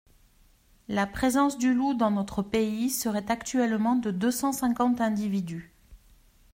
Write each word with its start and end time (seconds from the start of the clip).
La 0.87 1.05
présence 1.05 1.59
du 1.59 1.75
loup 1.75 1.93
dans 1.93 2.09
notre 2.09 2.41
pays 2.41 2.89
serait 2.89 3.29
actuellement 3.29 3.95
de 3.95 4.09
deux 4.09 4.31
cent 4.31 4.51
cinquante 4.51 4.99
individus. 4.99 5.71